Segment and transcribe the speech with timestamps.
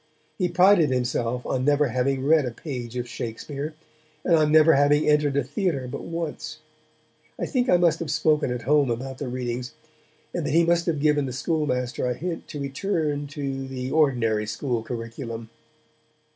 [0.39, 3.75] He prided himself on never having read a page of Shakespeare,
[4.25, 6.57] and on never having entered a theatre but once.
[7.39, 9.75] I think I must have spoken at home about the readings,
[10.33, 14.47] and that he must have given the schoolmaster a hint to return to the ordinary
[14.47, 15.51] school curriculum.